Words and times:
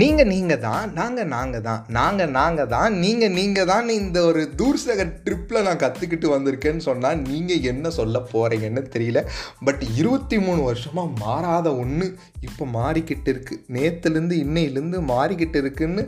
நீங்கள் 0.00 0.28
நீங்கள் 0.32 0.60
தான் 0.64 0.86
நாங்கள் 0.92 1.28
நாங்கள் 1.34 1.64
தான். 1.66 1.82
நாங்கள் 1.96 2.32
நாங்கள் 2.36 2.70
தான் 2.72 2.94
நீங்கள் 3.04 3.34
நீங்கள் 3.38 3.68
தான் 3.70 3.88
இந்த 3.98 4.18
ஒரு 4.28 4.42
தூர்சக 4.60 5.04
ட்ரிப்பில் 5.26 5.64
நான் 5.66 5.82
கற்றுக்கிட்டு 5.82 6.28
வந்திருக்கேன்னு 6.34 6.82
சொன்னால் 6.88 7.20
நீங்கள் 7.30 7.66
என்ன 7.72 7.90
சொல்ல 7.98 8.20
போகிறீங்கன்னு 8.32 8.82
தெரியல. 8.94 9.22
பட் 9.64 9.82
இருபத்தி 10.00 10.38
மூணு 10.46 10.62
வருஷமாக 10.62 11.14
மாறாத 11.24 11.68
ஒன்று 11.84 12.08
இப்போ 12.48 12.66
மாறிக்கிட்டு 12.78 13.30
இருக்குது 13.34 13.62
நேற்றுலேருந்து 13.76 14.36
இன்னையிலேருந்து 14.46 15.00
மாறிக்கிட்டு 15.14 15.60
இருக்குன்னு 15.64 16.04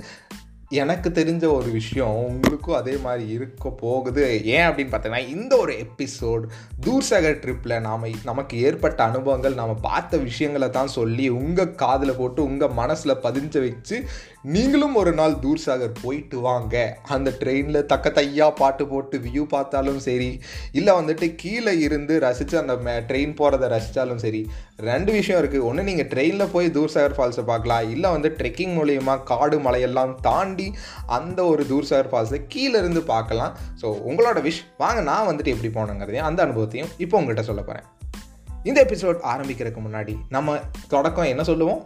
எனக்கு 0.71 1.09
தெரிஞ்ச 1.11 1.53
ஒரு 1.53 1.71
விஷயம் 1.71 2.17
உங்களுக்கும் 2.25 2.75
அதே 2.75 2.97
மாதிரி 2.97 3.29
இருக்க 3.29 3.71
போகுது. 3.71 4.45
ஏன் 4.45 4.67
அப்படின்னு 4.69 4.93
பார்த்தீங்கன்னா 4.95 5.29
இந்த 5.29 5.57
ஒரு 5.57 5.75
எபிசோட் 5.75 6.43
தூர்சகர் 6.87 7.39
ட்ரிப்பில் 7.45 7.81
நாம் 7.81 8.05
நமக்கு 8.25 8.61
ஏற்பட்ட 8.63 9.05
அனுபவங்கள் 9.05 9.55
நாம் 9.55 9.81
பார்த்த 9.81 10.17
விஷயங்களை 10.17 10.71
தான் 10.71 10.87
சொல்லி 10.87 11.29
உங்கள் 11.29 11.75
காதில் 11.75 12.17
போட்டு 12.17 12.45
உங்கள் 12.45 12.71
மனசில் 12.71 13.15
பதிஞ்ச 13.15 13.69
வச்சு 13.69 14.05
நீங்களும் 14.43 14.95
ஒரு 14.95 15.13
நாள் 15.13 15.33
தூர்சாகர் 15.33 15.95
போயிட்டு 16.03 16.39
வாங்க. 16.39 16.99
அந்த 17.03 17.31
ட்ரெயினில் 17.31 17.87
தக்க 17.87 18.11
தையாக 18.11 18.53
பாட்டு 18.53 18.87
போட்டு 18.87 19.19
வியூ 19.19 19.43
பார்த்தாலும் 19.43 19.99
சரி 19.99 20.41
இல்லை 20.73 20.95
வந்துட்டு 20.95 21.35
கீழே 21.37 21.79
இருந்து 21.79 22.21
ரசித்து 22.21 22.59
அந்த 22.59 23.05
ட்ரெயின் 23.09 23.35
போகிறத 23.39 23.69
ரசித்தாலும் 23.77 24.23
சரி 24.27 24.51
ரெண்டு 24.79 25.11
விஷயம் 25.13 25.41
இருக்குது 25.43 25.65
ஒன்று 25.69 25.83
நீங்கள் 25.87 26.09
ட்ரெயினில் 26.11 26.51
போய் 26.53 26.67
தூர்சாகர் 26.75 27.15
ஃபால்ஸை 27.15 27.45
பார்க்கலாம். 27.45 27.89
இல்லை 27.91 28.11
வந்து 28.11 28.29
ட்ரெக்கிங் 28.39 28.75
மூலயமா 28.79 29.15
காடு 29.31 29.57
மலையெல்லாம் 29.61 30.13
தாண்டி 30.21 30.67
அந்த 31.07 31.45
ஒரு 31.45 31.63
தூர்சாகர் 31.71 32.11
ஃபால்ஸை 32.11 32.39
கீழேருந்து 32.53 33.01
பார்க்கலாம். 33.13 33.55
ஸோ 33.81 33.87
உங்களோட 34.11 34.41
விஷ் 34.47 34.61
வாங்க 34.83 35.01
நான் 35.11 35.29
வந்துட்டு 35.31 35.55
எப்படி 35.55 35.71
போனேங்கிறதையும் 35.79 36.29
அந்த 36.29 36.43
அனுபவத்தையும் 36.47 36.93
இப்போ 37.05 37.21
உங்கள்கிட்ட 37.21 37.45
சொல்ல 37.51 37.63
போகிறேன் 37.63 37.87
இந்த 38.65 38.79
எபிசோட் 38.87 39.27
ஆரம்பிக்கிறதுக்கு 39.33 39.83
முன்னாடி 39.87 40.15
நம்ம 40.37 40.57
தொடக்கம் 40.95 41.31
என்ன 41.33 41.43
சொல்லுவோம்? 41.43 41.83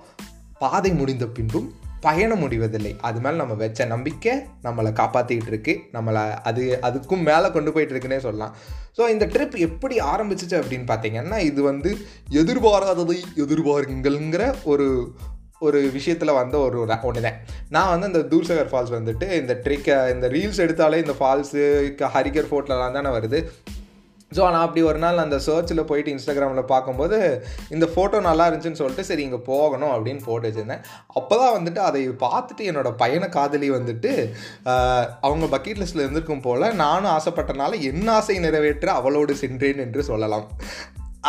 பாதை 0.59 0.93
முடிந்த 1.01 1.27
பின்பும் 1.27 1.69
பயணம் 2.03 2.39
முடிவதில்லை 2.39 2.97
அது 3.01 3.21
மேலே 3.21 3.37
நம்ம 3.37 3.55
வச்ச 3.55 3.85
நம்பிக்கை 3.85 4.33
நம்மளை 4.63 4.91
காப்பாற்றிக்கிட்டு 5.01 5.47
இருக்கு 5.47 5.81
நம்மளை 5.93 6.23
அது 6.43 6.79
அதுக்கும் 6.83 7.23
மேலே 7.23 7.51
கொண்டு 7.51 7.73
போயிட்டு 7.73 7.95
இருக்குன்னே 7.95 8.19
சொல்லலாம். 8.19 8.55
ஸோ 8.97 9.09
இந்த 9.09 9.27
ட்ரிப் 9.27 9.59
எப்படி 9.59 9.99
ஆரம்பிச்சிச்சு 9.99 10.57
அப்படின்னு 10.61 10.87
பார்த்தீங்கன்னா 10.87 11.39
இது 11.39 11.63
வந்து 11.63 11.97
எதிர்பாராததை 12.31 13.19
எதிர்பாருங்கள்ங்கிற 13.37 14.55
ஒரு 14.65 15.15
ஒரு 15.59 15.81
விஷயத்தில் 15.91 16.33
வந்த 16.33 16.59
ஒரு 16.59 16.79
ஒன்று 17.03 17.21
தான் 17.21 17.39
நான் 17.69 18.01
வந்து 18.01 18.07
இந்த 18.07 18.37
தூர்சகர் 18.37 18.71
ஃபால்ஸ் 18.73 18.95
வந்துட்டு 18.95 19.41
இந்த 19.41 19.61
ட்ரிக்கை 19.65 20.15
இந்த 20.15 20.29
ரீல்ஸ் 20.29 20.63
எடுத்தாலே 20.65 20.99
இந்த 20.99 21.15
ஃபால்ஸு 21.21 21.61
ஹரிகர் 21.99 22.51
ஃபோர்ட்லலாம் 22.51 22.93
தானே 22.93 23.09
வருது. 23.09 23.49
ஸோ 24.37 24.43
நான் 24.53 24.65
அப்படி 24.67 24.83
ஒரு 24.91 24.99
நாள் 25.05 25.23
அந்த 25.25 25.37
சர்ச்சில் 25.47 25.89
போயிட்டு 25.91 26.13
இன்ஸ்டாகிராமில் 26.15 26.71
பார்க்கும்போது 26.73 27.19
இந்த 27.75 27.87
ஃபோட்டோ 27.93 28.21
நல்லா 28.29 28.47
இருந்துச்சுன்னு 28.49 28.81
சொல்லிட்டு 28.81 29.09
சரி 29.11 29.23
இங்கே 29.27 29.41
போகணும் 29.51 29.93
அப்படின்னு 29.95 30.23
போட்டு 30.29 30.49
வச்சுருந்தேன். 30.49 30.85
அப்போ 31.19 31.35
தான் 31.43 31.55
வந்துட்டு 31.59 31.83
அதை 31.89 32.03
பார்த்துட்டு 32.25 32.69
என்னோடய 32.71 33.01
பையனை 33.03 33.29
காதலி 33.39 33.71
வந்துட்டு 33.79 34.13
அவங்க 35.27 35.47
பக்கெட் 35.55 35.83
லிஸ்ட்டில் 35.83 36.05
இருந்திருக்கும் 36.05 36.45
போல் 36.47 36.67
நானும் 36.85 37.13
ஆசைப்பட்டனால 37.17 37.81
என் 37.91 38.11
ஆசை 38.17 38.37
நிறைவேற்ற 38.47 38.91
அவளோடு 39.01 39.35
சென்றேன் 39.45 39.85
என்று 39.87 40.03
சொல்லலாம். 40.11 40.49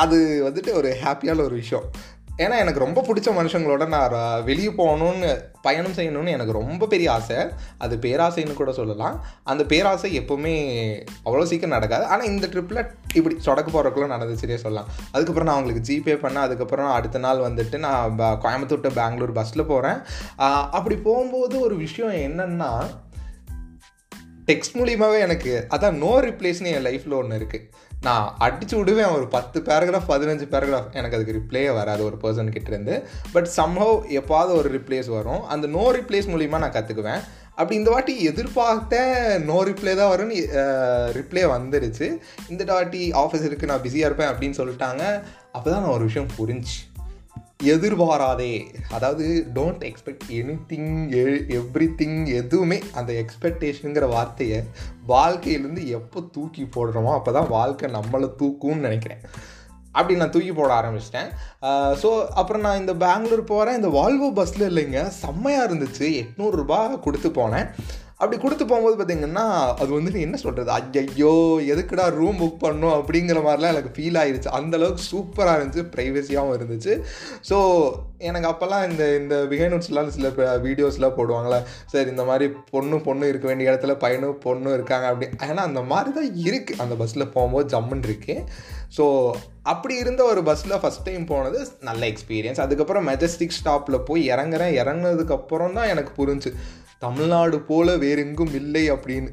அது 0.04 0.18
வந்துட்டு 0.46 0.72
ஒரு 0.80 0.92
ஹாப்பியான 1.04 1.44
ஒரு 1.48 1.56
விஷயம். 1.62 1.88
ஏன்னா 2.38 2.56
எனக்கு 2.62 2.82
ரொம்ப 2.84 3.00
பிடிச்ச 3.08 3.30
மனுஷங்களோட 3.38 3.84
நான் 3.88 4.44
வெளியே 4.44 4.70
போகணுன்னு 4.78 5.32
பயணம் 5.62 5.96
செய்யணும்னு 5.98 6.34
எனக்கு 6.36 6.54
ரொம்ப 6.60 6.88
பெரிய 6.94 7.12
ஆசை. 7.12 7.38
அது 7.78 7.96
பேராசைன்னு 7.96 8.54
கூட 8.54 8.72
சொல்லலாம். 8.72 9.16
அந்த 9.44 9.64
பேராசை 9.64 10.10
எப்போவுமே 10.20 10.54
அவ்வளோ 11.26 11.44
சீக்கிரம் 11.52 11.76
நடக்காது. 11.76 12.06
ஆனால் 12.06 12.30
இந்த 12.32 12.48
ட்ரிப்பில் 12.48 12.82
இப்படி 13.14 13.36
சொடக்கு 13.46 13.74
போகிறக்குள்ள 13.76 14.08
நடந்துச்சுனே 14.16 14.58
சொல்லலாம். 14.66 14.90
அதுக்கப்புறம் 15.12 15.50
நான் 15.50 15.58
அவங்களுக்கு 15.58 15.88
ஜிபே 15.90 16.18
பண்ணேன் 16.26 16.46
அதுக்கப்புறம் 16.48 16.92
அடுத்த 16.92 17.18
நாள் 17.18 17.46
வந்துட்டு 17.50 17.78
நான் 17.78 18.20
கோயம்புத்தூர் 18.46 18.86
டு 18.88 18.94
பெங்களூர் 18.94 19.38
பஸ்ஸில் 19.40 19.70
போகிறேன் 19.74 20.00
அப்படி 20.78 20.96
போகும்போது 20.96 21.60
ஒரு 21.60 21.78
விஷயம் 21.86 22.16
என்னென்னா 22.28 22.72
டெக்ஸ்ட் 24.48 24.78
மூலியமாகவே 24.80 25.20
எனக்கு 25.20 25.52
அதான் 25.70 25.98
நோ 25.98 26.14
ரிப்ளேஸ்னு 26.20 26.72
என் 26.76 26.86
லைஃப்பில் 26.86 27.20
ஒன்று 27.20 27.38
இருக்குது 27.40 27.68
நான் 28.08 28.26
அடிச்சு 28.46 28.76
விடுவேன். 28.80 29.12
ஒரு 29.18 29.26
பத்து 29.36 29.58
பேராகிராஃப் 29.68 30.10
பதினஞ்சு 30.14 30.46
பேராகிராஃப் 30.54 30.96
எனக்கு 31.00 31.18
அதுக்கு 31.18 31.38
ரிப்ளே 31.38 31.62
வராது. 31.78 32.02
ஒரு 32.10 32.18
பர்சன் 32.24 32.54
கிட்டேருந்து. 32.56 32.96
பட் 33.36 33.50
சம்ஹவ் 33.60 33.96
எப்பாவது 34.20 34.52
ஒரு 34.60 34.72
ரிப்ளேஸ் 34.78 35.10
வரும். 35.18 35.44
அந்த 35.56 35.68
நோ 35.78 35.86
ரிப்ளேஸ் 35.98 36.30
மூலிமா 36.34 36.62
நான் 36.64 36.76
கற்றுக்குவேன் 36.78 37.24
அப்படி 37.60 37.76
இந்த 37.80 37.90
வாட்டி 37.94 38.14
எதிர்பார்த்த 38.30 39.02
நோ 39.50 39.58
ரிப்ளே 39.70 39.92
தான் 40.00 40.12
வரும்னு 40.14 40.38
ரிப்ளே 41.18 41.44
வந்துடுச்சு 41.56 42.08
இந்த 42.54 42.72
வாட்டி 42.72 43.02
ஆஃபீஸ் 43.24 43.46
இருக்குது 43.48 43.72
நான் 43.72 43.84
பிஸியாக 43.86 44.10
இருப்பேன் 44.10 44.32
அப்படின்னு 44.32 44.60
சொல்லிட்டாங்க. 44.62 45.04
அப்போ 45.56 45.68
தான் 45.70 45.84
நான் 45.84 45.96
ஒரு 45.98 46.08
விஷயம் 46.10 46.34
புரிஞ்சு 46.38 46.78
எதிர்பாராதே. 47.60 48.54
அதாவது 48.96 49.26
don't 49.56 49.84
expect 49.90 50.26
any 50.40 50.56
thing 50.72 50.92
every 51.60 51.88
thing 52.00 52.20
எதுவுமே 52.40 52.78
அந்த 53.00 53.12
எக்ஸ்பெக்டேஷனுங்கிற 53.22 54.08
வார்த்தையை 54.16 54.60
வாழ்க்கையிலேருந்து 55.14 55.84
எப்போ 56.00 56.22
தூக்கி 56.38 56.66
போடுறோமோ 56.76 57.12
அப்போ 57.20 57.34
தான் 57.38 57.52
வாழ்க்கை 57.58 57.90
நம்மளை 57.98 58.30
தூக்கும்னு 58.42 58.86
நினைக்கிறேன். 58.88 59.24
அப்படி 59.98 60.14
நான் 60.20 60.34
தூக்கி 60.36 60.54
போட 60.58 60.72
ஆரம்பிச்சிட்டேன். 60.80 61.30
ஸோ 62.02 62.10
அப்புறம் 62.42 62.64
நான் 62.66 62.80
இந்த 62.84 62.94
பெங்களூர் 63.04 63.44
போகிறேன் 63.52 63.78
இந்த 63.80 63.90
வால்வோ 63.98 64.30
பஸ்ஸில் 64.40 64.70
இல்லைங்க 64.70 65.02
செம்மையாக 65.24 65.68
இருந்துச்சு. 65.68 66.08
எட்நூறுரூபா 66.22 66.80
கொடுத்து 67.06 67.30
போனேன். 67.40 67.68
அப்படி 68.24 68.38
கொடுத்து 68.44 68.66
போகும்போது 68.72 68.98
பார்த்தீங்கன்னா 68.98 69.46
அது 69.84 69.90
வந்துட்டு 69.98 70.24
என்ன 70.26 70.36
சொல்கிறது 70.44 70.72
ஐயோ 71.02 71.32
எதுக்குடா 71.74 72.06
ரூம் 72.20 72.40
புக் 72.42 72.64
பண்ணும் 72.66 72.96
அப்படிங்கிற 72.98 73.40
மாதிரிலாம் 73.48 73.74
எனக்கு 73.76 73.94
ஃபீல் 73.96 74.20
ஆயிடுச்சு 74.22 74.50
அந்தளவுக்கு 74.60 75.04
சூப்பராக 75.12 75.58
இருந்துச்சு. 75.58 75.86
ப்ரைவசியாகவும் 75.96 76.56
இருந்துச்சு. 76.58 76.94
ஸோ 77.50 77.58
எனக்கு 78.30 78.50
அப்போல்லாம் 78.50 78.84
இந்த 78.90 79.04
இந்த 79.22 79.36
பிஹைனோட்ஸ்லாம் 79.52 80.12
சில 80.18 80.30
வீடியோஸ்லாம் 80.66 81.18
போடுவாங்களே 81.18 81.60
சரி 81.94 82.10
இந்த 82.14 82.26
மாதிரி 82.30 82.46
பொண்ணு 82.74 82.98
பொண்ணு 83.08 83.32
இருக்க 83.32 83.48
வேண்டிய 83.50 83.72
இடத்துல 83.72 83.96
பையனும் 84.04 84.38
பொண்ணும் 84.46 84.76
இருக்காங்க 84.78 85.08
அப்படி. 85.12 85.28
ஏன்னா 85.50 85.64
அந்த 85.70 85.82
மாதிரி 85.92 86.12
தான் 86.20 86.30
இருக்குது 86.46 86.80
அந்த 86.86 86.96
பஸ்ஸில் 87.02 87.32
போகும்போது 87.36 87.68
ஜம்முன்னு 87.74 88.08
இருக்குது 88.10 88.46
ஸோ 88.98 89.06
அப்படி 89.72 89.94
இருந்த 90.04 90.22
ஒரு 90.32 90.42
பஸ்ஸில் 90.48 90.80
ஃபஸ்ட் 90.82 91.06
டைம் 91.08 91.26
போனது 91.32 91.60
நல்ல 91.90 92.02
எக்ஸ்பீரியன்ஸ் 92.12 92.64
அதுக்கப்புறம் 92.64 93.06
மெஜஸ்டிக் 93.12 93.58
ஸ்டாப்பில் 93.60 94.06
போய் 94.10 94.24
இறங்குறேன். 94.34 94.74
இறங்குனதுக்கப்புறம் 94.82 95.78
தான் 95.80 95.92
எனக்கு 95.94 96.12
புரிஞ்சு. 96.20 96.52
தமிழ்நாடு 97.04 97.58
போல் 97.62 97.92
வேறெங்கும் 97.98 98.54
இல்லை 98.54 98.84
அப்படின்னு. 98.92 99.30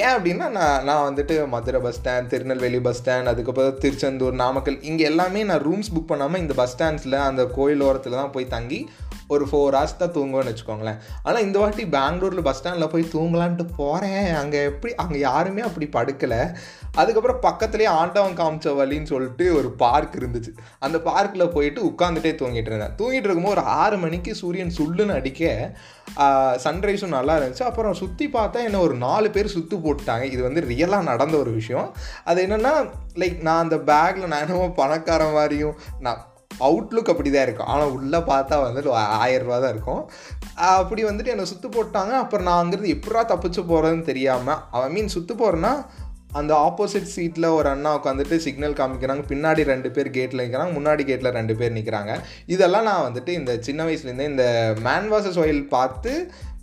ஏன் 0.00 0.12
அப்படின்னா 0.14 0.46
நான் 0.50 0.84
நான் 0.84 1.04
வந்துட்டு 1.06 1.34
Madurai 1.48 1.80
bus 1.80 1.98
stand 1.98 2.28
Tirunelveli 2.28 2.80
bus 2.80 3.00
stand 3.00 3.30
அதுக்கப்புறம் 3.32 3.78
திருச்செந்தூர் 3.78 4.34
நாமக்கல் 4.34 4.78
இங்கே 4.82 5.04
எல்லாமே 5.04 5.42
நான் 5.44 5.62
ரூம்ஸ் 5.62 5.92
புக் 5.94 6.08
பண்ணாமல் 6.08 6.40
இந்த 6.40 6.54
பஸ் 6.54 6.74
ஸ்டாண்ட்ஸில் 6.74 7.18
அந்த 7.28 7.44
கோயில் 7.56 7.80
ஓரத்தில் 7.80 8.12
தான் 8.12 8.30
போய் 8.30 8.46
தங்கி 8.46 8.80
ஒரு 9.34 9.44
ஃபோர் 9.50 9.74
ஹவர்ஸ் 9.76 10.00
தான் 10.00 10.14
தூங்குவேன்னு 10.16 10.52
வச்சுக்கோங்களேன். 10.52 10.98
ஆனால் 11.26 11.44
இந்த 11.46 11.58
வாட்டி 11.62 11.84
பெங்களூரில் 11.96 12.46
பஸ் 12.48 12.58
ஸ்டாண்டில் 12.58 12.92
போய் 12.94 13.12
தூங்கலான்ட்டு 13.14 13.66
போகிறேன் 13.80 14.28
அங்கே 14.42 14.60
எப்படி 14.70 14.92
அங்கே 15.04 15.18
யாருமே 15.28 15.62
அப்படி 15.68 15.88
படுக்கலை. 15.98 16.40
அதுக்கப்புறம் 17.02 17.40
பக்கத்துலேயே 17.46 17.90
ஆண்டவன் 18.00 18.38
காமிச்ச 18.40 18.74
வழின்னு 18.80 19.10
சொல்லிட்டு 19.12 19.46
ஒரு 19.58 19.70
பார்க் 19.82 20.18
இருந்துச்சு. 20.20 20.52
அந்த 20.86 20.96
பார்க்கில் 21.08 21.52
போயிட்டு 21.56 21.80
உட்காந்துட்டே 21.90 22.32
தூங்கிட்டு 22.42 22.70
இருந்தேன். 22.72 22.94
தூங்கிட்டு 23.00 23.28
இருக்கும்போது 23.28 23.56
ஒரு 23.56 23.64
ஆறு 23.80 23.96
மணிக்கு 24.04 24.34
சூரியன் 24.42 24.76
சுள்ளுன்னு 24.78 25.16
அடிக்க 25.18 25.72
சன்ரைஸும் 26.64 27.16
நல்லா 27.16 27.34
இருந்துச்சு. 27.38 27.64
அப்புறம் 27.70 27.98
சுற்றி 28.02 28.26
பார்த்தா 28.36 28.58
என்ன 28.68 28.80
ஒரு 28.86 28.94
நாலு 29.06 29.28
பேர் 29.36 29.54
சுற்று 29.54 29.76
போட்டாங்க 29.86 30.26
இது 30.34 30.42
வந்து 30.48 30.60
ரியலாக 30.70 31.08
நடந்த 31.10 31.36
ஒரு 31.42 31.52
விஷயம். 31.60 31.88
அது 32.30 32.40
என்னென்னா 32.46 32.74
லைக் 33.22 33.40
நான் 33.48 33.64
அந்த 33.64 33.78
பேக்கில் 33.90 34.30
நான் 34.32 34.44
என்னமோ 34.46 34.68
பணக்கார 34.82 35.24
மாதிரியும் 35.38 35.76
நான் 36.06 36.22
அவுட்லுக் 36.60 37.10
அப்படி 37.12 37.30
தான் 37.30 37.46
இருக்கும். 37.46 37.70
ஆனால் 37.74 37.92
உள்ளே 37.96 38.20
பார்த்தா 38.30 38.56
வந்துட்டு 38.64 38.90
ஆயிரரூபா 39.24 39.58
தான் 39.64 39.74
இருக்கும். 39.74 40.02
அப்படி 40.78 41.04
வந்துட்டு 41.04 41.34
என்னை 41.34 41.46
சுற்று 41.52 41.68
போட்டாங்க. 41.76 42.14
அப்புறம் 42.24 42.48
நான் 42.48 42.62
அங்கேருந்து 42.62 42.94
எப்படா 42.96 43.22
தப்பிச்சு 43.32 43.62
போகிறதுன்னு 43.70 44.10
தெரியாமல் 44.10 44.60
ஐ 44.86 44.90
மீன் 44.96 45.14
சுற்று 45.16 45.36
போகிறேன்னா 45.42 45.74
அந்த 46.38 46.52
ஆப்போசிட் 46.66 47.12
சீட்டில் 47.14 47.46
ஒரு 47.56 47.68
அண்ணா 47.72 47.90
உட்காந்துட்டு 47.98 48.36
சிக்னல் 48.46 48.78
காமிக்கிறாங்க. 48.78 49.22
பின்னாடி 49.32 49.62
ரெண்டு 49.72 49.90
பேர் 49.90 50.08
கேட்டில் 50.16 50.42
நிற்கிறாங்க 50.44 50.72
முன்னாடி 50.78 51.02
கேட்டில் 51.10 51.36
ரெண்டு 51.36 51.54
பேர் 51.60 51.76
நிற்கிறாங்க 51.76 52.14
இதெல்லாம் 52.54 52.88
நான் 52.90 53.04
வந்துட்டு 53.08 53.28
இந்த 53.40 53.52
சின்ன 53.60 53.84
வயசுலேருந்தே 53.84 54.26
இந்த 54.32 54.46
மேன் 54.82 55.08
வாசஸ் 55.12 55.38
ஆயில் 55.44 55.62
பார்த்து 55.68 56.14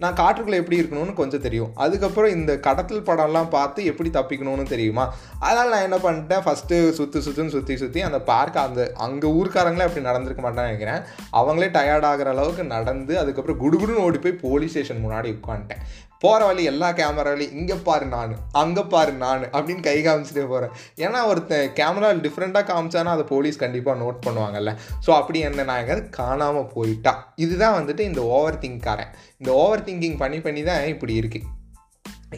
நான் 0.03 0.17
காற்றுக்குள்ளே 0.19 0.59
எப்படி 0.61 0.79
இருக்கணும்னு 0.81 1.13
கொஞ்சம் 1.19 1.43
தெரியும். 1.45 1.71
அதுக்கப்புறம் 1.85 2.33
இந்த 2.37 2.51
கடத்தல் 2.67 3.07
படம்லாம் 3.09 3.49
பார்த்து 3.55 3.89
எப்படி 3.91 4.09
தப்பிக்கணும்னு 4.17 4.65
தெரியுமா? 4.73 5.05
அதனால் 5.47 5.73
நான் 5.73 5.87
என்ன 5.87 5.99
பண்ணிட்டேன் 6.05 6.45
ஃபஸ்ட்டு 6.45 6.77
சுற்றி 6.99 7.21
சுற்றுன்னு 7.25 7.55
சுற்றி 7.55 7.77
சுற்றி 7.83 8.01
அந்த 8.09 8.21
பார்க் 8.31 8.61
அந்த 8.67 8.91
அங்கே 9.07 9.33
ஊருக்காரங்களே 9.39 9.87
அப்படி 9.87 10.07
நடந்திருக்க 10.09 10.43
மாட்டேன்னு 10.45 10.69
நினைக்கிறேன். 10.69 11.03
அவங்களே 11.41 11.71
டயர்ட் 11.79 12.09
ஆகிற 12.11 12.29
அளவுக்கு 12.35 12.65
நடந்து 12.75 13.15
அதுக்கப்புறம் 13.23 13.61
குடுகுடுன்னு 13.65 14.05
ஓடி 14.07 14.21
போய் 14.25 14.41
போலீஸ் 14.45 14.73
ஸ்டேஷன் 14.75 15.03
முன்னாடி 15.05 15.31
உட்காந்துட்டேன். 15.39 15.83
போகிற 16.23 16.41
வழி 16.47 16.63
எல்லா 16.71 16.89
கேமராலையும் 16.97 17.55
இங்கே 17.59 17.77
பாரு 17.87 18.05
நான் 18.13 18.33
அங்கே 18.61 18.83
பாரு 18.93 19.11
நான் 19.21 19.45
அப்படின்னு 19.55 19.83
கை 19.87 19.95
காமிச்சிட்டே 20.07 20.43
போகிறேன் 20.51 20.73
ஏன்னா 21.03 21.19
ஒருத்தன் 21.29 21.71
கேமரா 21.79 22.09
டிஃப்ரெண்ட்டாக 22.25 22.65
காமிச்சானா 22.71 23.13
அதை 23.17 23.25
போலீஸ் 23.31 23.61
கண்டிப்பாக 23.63 23.99
நோட் 24.03 24.19
பண்ணுவாங்கல்ல. 24.25 24.73
ஸோ 25.05 25.11
அப்படி 25.19 25.39
என்ன 25.47 25.65
நான் 25.69 25.81
எங்கேயாவது 25.83 26.05
காணாமல் 26.19 26.69
போயிட்டா. 26.75 27.13
இதுதான் 27.45 27.77
வந்துட்டு 27.79 28.05
இந்த 28.09 28.23
ஓவர் 28.35 28.61
திங்க்காரன் 28.65 29.11
இந்த 29.41 29.51
ஓவர் 29.63 29.85
திங்கிங் 29.87 30.19
பண்ணி 30.21 30.41
பண்ணி 30.47 30.63
தான் 30.69 30.91
இப்படி 30.93 31.15
இருக்குது 31.21 31.49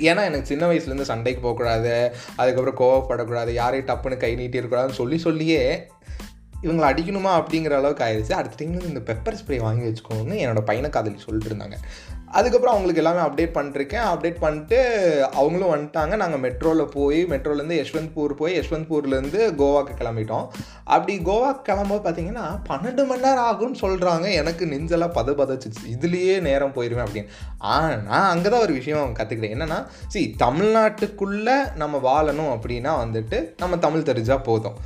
ஏன்னா 0.10 0.22
எனக்கு 0.30 0.52
சின்ன 0.52 0.64
வயசுலேருந்து 0.70 1.10
சண்டைக்கு 1.10 1.42
போகக்கூடாது 1.42 1.92
அதுக்கப்புறம் 2.42 2.80
கோவப்படக்கூடாது 2.80 3.52
யாரையும் 3.60 3.90
டப்புன்னு 3.90 4.24
கை 4.24 4.32
நீட்டி 4.40 4.60
இருக்கக்கூடாதுன்னு 4.60 5.02
சொல்லி 5.02 5.20
சொல்லியே 5.28 5.62
இவங்களை 6.64 6.88
அடிக்கணுமா 6.90 7.32
அப்படிங்கிற 7.40 7.74
அளவுக்கு 7.80 8.04
ஆயிடுச்சு. 8.06 8.34
அடுத்த 8.40 8.58
டைம்ல 8.60 8.92
இந்த 8.92 9.02
பெப்பர் 9.10 9.38
ஸ்ப்ரே 9.40 9.58
வாங்கி 9.66 9.86
வச்சுக்கோன்னு 9.88 10.36
என்னோட 10.44 10.62
பையனை 10.70 10.90
காதலி 10.96 11.20
சொல்லிட்டு 11.26 11.50
இருந்தாங்க. 11.52 11.78
அதுக்கப்புறம் 12.38 12.74
அவங்களுக்கு 12.74 13.02
எல்லாமே 13.02 13.22
அப்டேட் 13.26 13.56
பண்ணிருக்கேன். 13.58 14.06
அப்டேட் 14.12 14.40
பண்ணிட்டு 14.44 14.78
அவங்களும் 15.40 15.74
வந்துட்டாங்க. 15.74 16.14
நாங்கள் 16.22 16.44
மெட்ரோவில் 16.46 16.92
போய் 16.96 17.20
மெட்ரோலேருந்து 17.34 17.78
யஷ்வந்த்பூர் 17.82 18.34
போய் 18.42 18.58
யஷ்வந்த்பூர்லேருந்து 18.60 19.42
கோவாக்கு 19.62 19.96
கிளம்பிட்டோம். 20.02 20.48
அப்படி 20.96 21.16
கோவாக்கு 21.30 21.64
கிளம்பும்போது 21.70 22.04
பார்த்தீங்கன்னா 22.06 22.46
பன்னெண்டு 22.70 23.06
மணி 23.12 23.26
நேரம் 23.28 23.48
ஆகும்னு 23.50 23.82
சொல்கிறாங்க 23.84 24.28
எனக்கு 24.42 24.66
நெஞ்செல்லாம் 24.74 25.16
பத 25.20 25.36
பதச்சிச்சு. 25.42 25.86
இதுலேயே 25.96 26.36
நேரம் 26.50 26.76
போயிடுவேன் 26.78 27.06
அப்படின்னு. 27.08 27.32
ஆனால் 27.78 28.30
அங்கே 28.34 28.50
தான் 28.54 28.66
ஒரு 28.68 28.76
விஷயம் 28.80 29.16
கற்றுக்கிட்டேன் 29.20 29.56
என்னென்னா 29.58 29.80
சி 30.16 30.22
தமிழ்நாட்டுக்குள்ளே 30.46 31.58
நம்ம 31.84 32.02
வாழணும் 32.10 32.54
அப்படின்னா 32.58 32.94
வந்துட்டு 33.04 33.40
நம்ம 33.64 33.78
தமிழ் 33.88 34.10
தெரிஞ்சால் 34.12 34.48
போதும். 34.50 34.78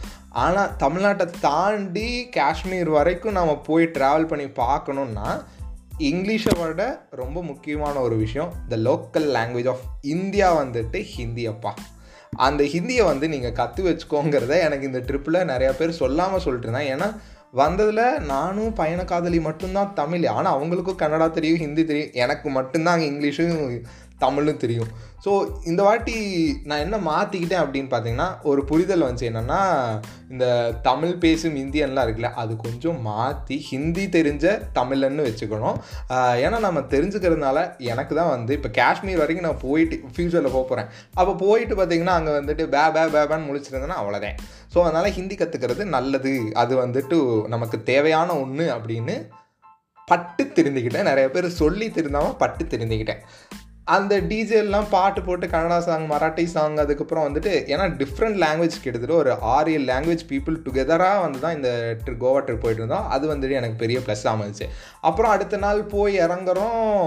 ஆனால் 0.45 0.73
தமிழ்நாட்டை 0.81 1.25
தாண்டி 1.45 2.09
காஷ்மீர் 2.35 2.89
வரைக்கும் 2.95 3.37
நம்ம 3.37 3.53
போய் 3.69 3.85
ட்ராவல் 3.95 4.27
பண்ணி 4.31 4.45
பார்க்கணுன்னா 4.59 5.29
இங்கிலீஷை 5.99 6.51
விட 6.59 7.07
ரொம்ப 7.09 7.43
முக்கியமான 7.43 7.99
ஒரு 7.99 8.15
விஷயம் 8.15 8.51
the 8.67 8.75
local 8.75 9.27
language 9.35 9.69
of 9.69 9.79
India 10.01 10.61
வந்துட்டு 10.61 11.01
ஹிந்தி 11.03 11.47
அப்பா. 11.47 11.73
அந்த 12.35 12.63
ஹிந்தியை 12.63 13.03
வந்து 13.03 13.29
நீங்கள் 13.29 13.51
கற்று 13.51 13.83
வச்சுக்கோங்கிறத 13.87 14.59
எனக்கு 14.59 14.85
இந்த 14.85 14.99
ட்ரிப்பில் 14.99 15.47
நிறையா 15.51 15.71
பேர் 15.77 15.99
சொல்லாமல் 16.01 16.39
சொல்லிட்டு 16.39 16.67
இருந்தேன் 16.67 16.91
ஏன்னா 16.95 17.07
வந்ததில் 17.51 18.19
நானும் 18.19 18.73
பயண 18.73 19.03
காதலி 19.03 19.39
மட்டும்தான் 19.39 19.93
தமிழ். 19.93 20.25
ஆனால் 20.27 20.57
அவங்களுக்கும் 20.57 21.01
கன்னடா 21.01 21.31
தெரியும் 21.31 21.57
ஹிந்தி 21.57 21.85
தெரியும். 21.85 22.13
எனக்கு 22.13 22.49
மட்டும்தான் 22.49 22.99
அங்கே 22.99 23.09
இங்கிலீஷும் 23.11 23.81
தமிழும் 24.23 24.61
தெரியும். 24.63 24.91
ஸோ 25.23 25.31
இந்த 25.69 25.81
வாட்டி 25.85 26.15
நான் 26.69 26.83
என்ன 26.85 26.97
மாற்றிக்கிட்டேன் 27.07 27.61
அப்படின்னு 27.63 27.89
பார்த்தீங்கன்னா 27.93 28.27
ஒரு 28.49 28.61
புரிதல் 28.69 29.05
வந்துச்சு. 29.05 29.29
என்னென்னா 29.29 29.59
இந்த 30.33 30.45
தமிழ் 30.87 31.13
பேசும் 31.23 31.57
இந்தியன்லாம் 31.63 32.05
இருக்குல்ல 32.07 32.31
அது 32.41 32.53
கொஞ்சம் 32.65 32.99
மாற்றி 33.09 33.57
ஹிந்தி 33.69 34.05
தெரிஞ்ச 34.17 34.45
தமிழன்னு 34.77 35.27
வச்சுக்கணும். 35.27 35.79
ஏன்னா 36.45 36.59
நம்ம 36.67 36.83
தெரிஞ்சுக்கிறதுனால 36.93 37.57
எனக்கு 37.93 38.15
தான் 38.19 38.33
வந்து 38.35 38.53
இப்போ 38.59 38.71
காஷ்மீர் 38.79 39.21
வரைக்கும் 39.23 39.47
நான் 39.49 39.63
போயிட்டு 39.65 39.97
ஃப்யூச்சரில் 40.13 40.55
போக 40.55 40.63
போகிறேன் 40.63 40.89
அப்போ 41.19 41.33
போயிட்டு 41.45 41.75
பார்த்தீங்கன்னா 41.81 42.17
அங்கே 42.19 42.33
வந்துட்டு 42.39 42.65
பே 42.75 42.83
பே 42.97 43.03
பேபான்னு 43.15 43.49
முடிச்சிருந்தேன்னா 43.49 43.99
அவ்வளோதான் 44.03 44.39
ஸோ 44.73 44.79
அதனால் 44.85 45.15
ஹிந்தி 45.17 45.35
கற்றுக்கிறது 45.41 45.83
நல்லது. 45.97 46.33
அது 46.63 46.73
வந்துட்டு 46.83 47.19
நமக்கு 47.55 47.77
தேவையான 47.91 48.29
ஒன்று 48.45 48.65
அப்படின்னு 48.77 49.15
பட்டு 50.11 50.43
தெரிஞ்சுக்கிட்டேன். 50.57 51.07
நிறைய 51.11 51.27
பேர் 51.31 51.47
சொல்லி 51.61 51.87
தெரிந்தாமல் 51.95 52.37
பட்டு 52.41 52.63
தெரிஞ்சுக்கிட்டேன். 52.73 53.23
அந்த 53.95 54.13
டிஜேலாம் 54.29 54.87
பாட்டு 54.89 55.19
போட்டு 55.21 55.45
கன்னடா 55.47 55.77
சாங் 55.85 56.05
மராட்டி 56.11 56.43
சாங் 56.53 56.77
அதுக்கப்புறம் 56.83 57.25
வந்துட்டு 57.27 57.51
ஏன்னா 57.73 57.85
டிஃப்ரெண்ட் 58.01 58.37
லாங்குவேஜ் 58.43 58.75
கிட்டத்தட்ட 58.83 59.15
ஒரு 59.15 59.31
ஆறு 59.53 59.71
ஏழு 59.75 59.85
லாங்குவேஜ் 59.91 60.23
பீப்புள் 60.31 60.55
டுகெதராக 60.65 61.21
வந்து 61.25 61.39
தான் 61.43 61.55
இந்த 61.55 61.69
ட்ரிப் 62.05 62.21
கோவா 62.23 62.41
ட்ரிப் 62.45 62.63
போயிட்டு 62.65 62.83
இருந்தோம். 62.83 63.07
அது 63.15 63.25
வந்துட்டு 63.33 63.59
எனக்கு 63.59 63.81
பெரிய 63.83 63.99
ப்ளஸ் 64.07 64.25
அமைச்சு 64.33 64.65
அப்புறம் 65.09 65.31
அடுத்த 65.31 65.57
நாள் 65.57 65.81
போய் 65.95 66.15
இறங்குறோம். 66.19 67.05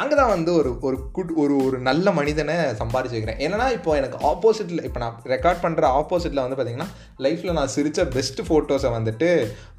அங்கே 0.00 0.14
தான் 0.18 0.30
வந்து 0.34 0.50
ஒரு 0.58 0.70
ஒரு 0.88 0.96
குட் 1.16 1.32
ஒரு 1.42 1.54
ஒரு 1.64 1.78
நல்ல 1.88 2.12
மனிதனை 2.18 2.54
சம்பாரிச்சு 2.80 3.16
வைக்கிறேன். 3.16 3.40
ஏன்னா 3.44 3.66
இப்போ 3.78 3.96
எனக்கு 4.00 4.18
ஆப்போசிட்டில் 4.30 4.84
இப்போ 4.88 5.00
நான் 5.02 5.16
ரெக்கார்ட் 5.32 5.62
பண்ணுற 5.64 5.84
ஆப்போசிட்டில் 6.00 6.42
வந்து 6.44 6.56
பார்த்தீங்கன்னா 6.58 6.88
லைஃப்பில் 7.24 7.58
நான் 7.58 7.72
சிரித்த 7.74 8.04
பெஸ்ட் 8.16 8.40
ஃபோட்டோஸை 8.48 8.90
வந்துட்டு 8.96 9.28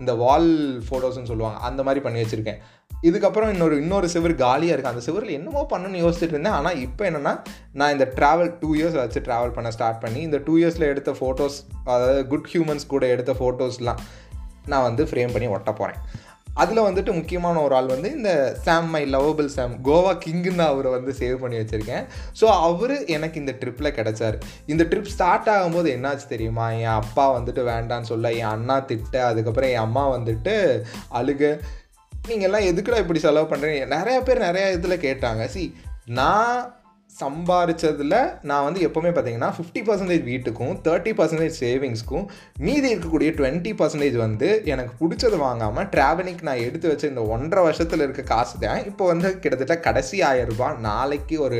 இந்த 0.01 0.13
வால் 0.23 0.50
ஃபோட்டோஸ்னு 0.88 1.29
சொல்லுவாங்க 1.31 1.59
அந்த 1.69 1.83
மாதிரி 1.88 2.03
பண்ணி 2.06 2.21
வச்சுருக்கேன். 2.23 2.62
இதுக்கப்புறம் 3.09 3.51
இன்னொரு 3.53 3.75
இன்னொரு 3.83 4.07
சிவர் 4.13 4.33
காலியாக 4.44 4.73
இருக்குது 4.75 4.94
அந்த 4.94 5.03
சிவரில் 5.06 5.38
என்னமோ 5.38 5.62
பண்ணணும்னு 5.71 6.01
யோசிச்சுட்டு 6.03 6.35
இருந்தேன். 6.35 6.57
ஆனால் 6.59 6.79
இப்போ 6.85 7.06
என்னென்னா 7.09 7.33
நான் 7.79 7.94
இந்த 7.95 8.07
ட்ராவல் 8.18 8.51
டூ 8.63 8.69
இயர்ஸ் 8.79 8.97
வச்சு 9.01 9.21
ட்ராவல் 9.27 9.56
பண்ண 9.57 9.71
ஸ்டார்ட் 9.77 10.03
பண்ணி 10.03 10.21
இந்த 10.27 10.39
டூ 10.47 10.56
இயர்ஸில் 10.62 10.91
எடுத்த 10.94 11.13
ஃபோட்டோஸ் 11.19 11.57
அதாவது 11.94 12.19
குட் 12.33 12.50
ஹியூமன்ஸ் 12.53 12.91
கூட 12.94 13.06
எடுத்த 13.15 13.33
ஃபோட்டோஸ்லாம் 13.39 14.01
நான் 14.71 14.85
வந்து 14.89 15.03
ஃப்ரேம் 15.12 15.33
பண்ணி 15.35 15.50
ஒட்ட 15.56 15.71
போகிறேன் 15.73 16.00
அதில் 16.53 16.86
வந்துட்டு 16.88 17.12
முக்கியமான 17.13 17.62
ஒரு 17.62 17.75
ஆள் 17.75 17.86
வந்து 17.86 18.09
இந்த 18.15 18.56
Sam 18.63 18.89
my 18.89 19.13
lovable 19.13 19.45
Sam 19.45 19.74
Goa 19.83 20.13
கிங்குன்னு 20.25 20.65
அவரை 20.65 20.92
வந்து 20.92 21.13
சேவ் 21.19 21.36
பண்ணி 21.36 21.57
வச்சுருக்கேன். 21.57 22.06
ஸோ 22.42 22.45
அவர் 22.45 23.06
எனக்கு 23.06 23.39
இந்த 23.39 23.56
ட்ரிப்பில் 23.62 23.95
கிடச்சார். 24.00 24.38
இந்த 24.65 24.83
ட்ரிப் 24.83 25.13
ஸ்டார்ட் 25.15 25.50
ஆகும்போது 25.50 25.89
என்னாச்சு 25.98 26.27
தெரியுமா? 26.27 26.71
என் 26.71 27.00
அப்பா 27.01 27.39
வந்துட்டு 27.39 27.63
வேண்டான்னு 27.71 28.01
சொல்ல 28.01 28.31
என் 28.31 28.51
அண்ணா 28.56 28.86
திட்ட 28.86 29.25
அதுக்கப்புறம் 29.25 29.69
என் 29.69 29.86
அம்மா 29.88 30.18
வந்துட்டு 30.18 30.83
அழுக. 31.13 31.59
நீங்கள்லாம் 32.27 32.68
எதுக்குடா 32.71 32.97
இப்படி 32.97 33.19
செலவு 33.19 33.56
பண்ணுறீங்க 33.56 33.88
நிறையா 33.97 34.24
பேர் 34.24 34.47
நிறையா 34.50 34.71
இதில் 34.71 35.04
கேட்டாங்க. 35.07 35.45
சி 35.45 35.75
நான் 36.06 36.75
சம்பாரித்ததில் 37.19 38.16
நான் 38.50 38.66
வந்து 38.66 38.80
எப்போவுமே 38.88 39.12
பார்த்தீங்கன்னா 39.16 39.50
ஃபிஃப்டி 39.56 39.81
பர்சன்டேஜ் 39.88 40.24
வீட்டுக்கும் 40.30 40.74
தேர்ட்டி 40.86 41.12
பர்சன்டேஜ் 41.19 41.56
சேவிங்ஸ்க்கும் 41.63 42.25
மீதி 42.66 42.88
இருக்கக்கூடிய 42.94 43.31
டுவெண்ட்டி 43.40 43.72
பர்சன்டேஜ் 43.80 44.18
வந்து 44.25 44.50
எனக்கு 44.74 44.94
பிடிச்சது 45.02 45.38
வாங்காமல் 45.46 45.90
ட்ராவலிங்க்கு 45.96 46.48
நான் 46.50 46.66
எடுத்து 46.68 46.90
வச்ச 46.92 47.06
இந்த 47.08 47.24
ஒன்றரை 47.36 47.63
வருஷத்தில் 47.68 48.06
இருக்க 48.06 48.24
காசு 48.34 48.56
தான். 48.66 48.84
இப்போ 48.92 49.06
வந்து 49.12 49.31
கிட்டத்தட்ட 49.40 49.78
கடைசி 49.88 50.19
ஆயிரம் 50.30 50.52
ரூபாய் 50.54 50.80
நாளைக்கு 50.90 51.38
ஒரு 51.48 51.60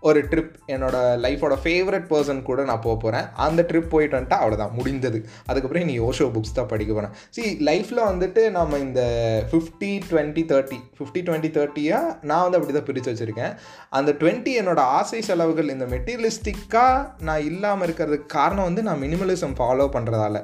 ஒரு 0.00 0.20
ட்ரிப் 0.30 0.54
என்னோட 0.66 0.96
லைஃபோட 1.24 1.54
ஃபேவரட் 1.64 2.06
பர்சன் 2.10 2.42
கூட 2.42 2.64
நான் 2.64 2.80
போக 2.80 2.96
போகிறேன் 2.96 3.26
அந்த 3.46 3.66
ட்ரிப் 3.68 3.88
போயிட்டு 3.88 4.16
வந்துட்டு 4.16 4.38
அவ்வளோதான் 4.40 4.74
முடிந்தது. 4.78 5.18
அதுக்கப்புறம் 5.46 5.84
நீ 5.84 5.98
ஓஷோ 5.98 6.26
புக்ஸ் 6.36 6.54
தான் 6.54 6.66
படிக்க 6.66 6.92
போகிறேன் 6.92 7.14
சி 7.30 7.42
லைஃப்பில் 7.68 8.02
வந்துட்டு 8.10 8.50
நம்ம 8.50 8.78
இந்த 8.78 9.02
fifty 9.50 9.90
twenty 10.10 10.44
thirty 10.52 10.78
fifty 10.98 11.22
twenty 11.28 11.50
தேர்ட்டியாக 11.58 12.14
நான் 12.22 12.42
வந்து 12.42 12.58
அப்படி 12.58 12.72
தான் 12.72 12.88
பிரித்து 12.88 13.12
வச்சுருக்கேன். 13.12 13.52
அந்த 13.88 14.12
டுவெண்ட்டி 14.12 14.54
என்னோட 14.60 14.78
ஆசை 15.00 15.20
செலவுகள் 15.20 15.68
இந்த 15.68 15.84
மெட்டீரியலிஸ்டிக்காக 15.84 17.10
நான் 17.20 17.44
இல்லாமல் 17.50 17.88
இருக்கிறதுக்கு 17.88 18.26
காரணம் 18.26 18.64
வந்து 18.64 18.82
நான் 18.82 19.02
மினிமலிசம் 19.02 19.58
ஃபாலோ 19.60 19.88
பண்ணுறதால 19.98 20.42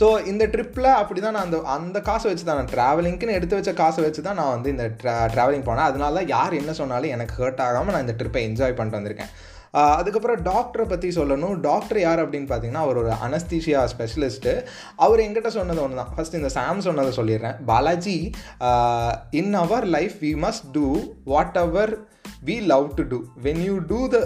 ஸோ 0.00 0.06
இந்த 0.30 0.44
ட்ரிப்பில் 0.52 0.88
அப்படி 0.98 1.20
தான் 1.20 1.34
நான் 1.36 1.46
அந்த 1.48 1.58
அந்த 1.76 1.98
காசை 2.08 2.26
வச்சு 2.30 2.44
தான் 2.48 2.58
நான் 2.60 2.72
ட்ராவலிங்க்குன்னு 2.74 3.36
எடுத்து 3.38 3.58
வச்ச 3.58 3.72
காசை 3.80 4.00
வச்சு 4.04 4.20
தான் 4.26 4.38
நான் 4.40 4.52
வந்து 4.56 4.68
இந்த 4.74 4.84
ட்ரா 5.00 5.14
ட்ராவலிங் 5.34 5.68
போனேன். 5.68 5.88
அதனால 5.90 6.18
தான் 6.18 6.32
யார் 6.36 6.58
என்ன 6.60 6.74
சொன்னாலும் 6.80 7.14
எனக்கு 7.16 7.34
ஹர்ட் 7.40 7.64
ஆகாமல் 7.68 7.94
நான் 7.96 8.06
இந்த 8.06 8.16
ட்ரிப்பை 8.20 8.42
என்ஜாய் 8.48 8.76
பண்ணிட்டு 8.78 9.00
வந்திருக்கேன். 9.00 9.32
அதுக்கப்புறம் 9.98 10.40
டாக்டரை 10.48 10.84
பற்றி 10.92 11.08
சொல்லணும். 11.18 11.56
டாக்டர் 11.66 12.00
யார் 12.04 12.22
அப்படின்னு 12.22 12.48
பார்த்தீங்கன்னா 12.50 12.84
அவர் 12.86 13.00
ஒரு 13.02 13.10
அனஸ்தீஷியா 13.26 13.80
ஸ்பெஷலிஸ்ட்டு 13.92 14.52
அவர் 15.04 15.22
எங்கிட்ட 15.24 15.50
சொன்னது 15.58 15.82
ஒன்று 15.84 16.00
தான் 16.00 16.12
ஃபஸ்ட் 16.14 16.38
இந்த 16.38 16.50
சாம் 16.56 16.86
சொன்னதை 16.86 17.12
சொல்லிடுறேன். 17.18 17.58
Balaji 17.70 18.18
in 19.40 19.54
our 19.64 19.86
life 19.96 20.16
we 20.24 20.32
must 20.46 20.66
do 20.76 20.86
whatever 21.64 21.92
we 22.48 22.56
love 22.72 22.88
to 22.98 23.04
do 23.12 23.20
when 23.46 23.62
you 23.68 23.76
do 23.92 24.00
the 24.16 24.20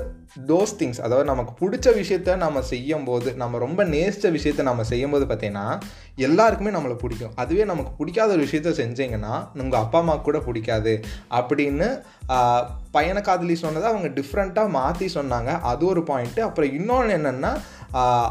those 0.49 0.73
things 0.79 1.01
அதாவது 1.01 1.27
நமக்கு 1.31 1.53
பிடிச்ச 1.61 1.89
விஷயத்த 2.01 2.37
நம்ம 2.37 2.63
செய்யும் 2.63 3.05
போது 3.05 3.35
நம்ம 3.35 3.59
ரொம்ப 3.59 3.85
நேசித்த 3.85 4.31
விஷயத்த 4.31 4.63
நம்ம 4.63 4.85
செய்யும் 4.85 5.11
போது 5.11 5.25
பார்த்தீங்கன்னா 5.25 5.67
எல்லாருக்குமே 6.17 6.71
நம்மளை 6.71 6.97
பிடிக்கும். 6.97 7.33
அதுவே 7.35 7.65
நமக்கு 7.65 7.93
பிடிக்காத 7.99 8.33
ஒரு 8.33 8.43
விஷயத்த 8.45 8.73
செஞ்சீங்கன்னா 8.81 9.35
உங்கள் 9.63 9.81
அப்பா 9.81 9.99
அம்மா 9.99 10.17
கூட 10.17 10.39
பிடிக்காது 10.39 10.95
அப்படின்னு 11.31 11.89
பையனை 12.91 13.23
காதலி 13.23 13.55
சொன்னதை 13.55 13.87
அவங்க 13.91 14.09
டிஃப்ரெண்ட்டாக 14.21 14.75
மாற்றி 14.79 15.07
சொன்னாங்க. 15.15 15.61
அது 15.61 15.87
ஒரு 15.87 16.01
பாயிண்ட்டு 16.01 16.41
அப்புறம் 16.41 16.73
இன்னொன்று 16.73 17.17
என்னென்னா 17.17 17.53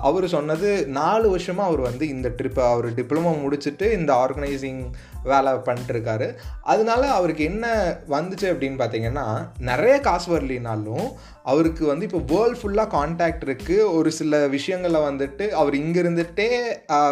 அவர் 0.07 0.25
சொன்னது 0.27 0.69
நாலு 0.99 1.25
வருஷமாக 1.29 1.69
அவர் 1.69 1.81
வந்து 1.89 2.05
இந்த 2.13 2.27
ட்ரிப்பை 2.37 2.63
அவர் 2.71 2.87
டிப்ளமோ 2.99 3.31
முடிச்சுட்டு 3.43 3.85
இந்த 3.97 4.11
ஆர்கனைசிங் 4.23 4.81
வேலை 5.31 5.51
பண்ணிட்டுருக்காரு. 5.67 6.27
அதனால 6.71 7.01
அவருக்கு 7.17 7.43
என்ன 7.51 7.65
வந்துச்சு 8.15 8.47
அப்படின்னு 8.53 8.79
பார்த்தீங்கன்னா 8.81 9.25
நிறைய 9.69 9.93
காசு 10.07 10.27
வரலினாலும் 10.33 11.05
அவருக்கு 11.51 11.83
வந்து 11.85 12.07
இப்போ 12.07 12.19
வேர்ல்டு 12.31 12.59
ஃபுல்லாக 12.59 12.89
கான்டாக்ட் 12.95 13.45
இருக்குது 13.47 13.87
ஒரு 13.97 14.09
சில 14.17 14.41
விஷயங்களை 14.47 14.99
வந்துட்டு 15.07 15.45
அவர் 15.61 15.75
இங்கே 15.81 16.01
இருந்துகிட்டே 16.01 16.47